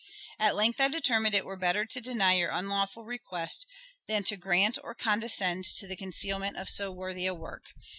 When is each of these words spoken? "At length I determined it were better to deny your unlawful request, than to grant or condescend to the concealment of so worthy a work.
"At 0.39 0.55
length 0.55 0.81
I 0.81 0.87
determined 0.87 1.35
it 1.35 1.45
were 1.45 1.55
better 1.55 1.85
to 1.85 2.01
deny 2.01 2.33
your 2.33 2.49
unlawful 2.49 3.05
request, 3.05 3.67
than 4.07 4.23
to 4.23 4.35
grant 4.35 4.79
or 4.83 4.95
condescend 4.95 5.63
to 5.75 5.85
the 5.85 5.95
concealment 5.95 6.57
of 6.57 6.69
so 6.69 6.91
worthy 6.91 7.27
a 7.27 7.35
work. 7.35 7.65